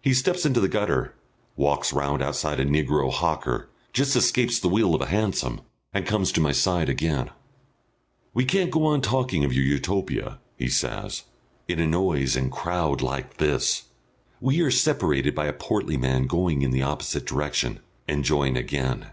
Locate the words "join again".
18.22-19.08